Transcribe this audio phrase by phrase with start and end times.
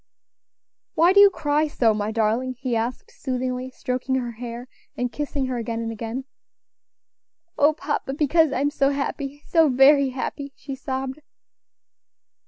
[0.95, 5.45] "Why do you cry so, my darling?" he asked, soothingly, stroking her hair, and kissing
[5.45, 6.25] her again and again.
[7.55, 8.13] "O papa!
[8.15, 11.21] because I am so happy, so very happy," she sobbed.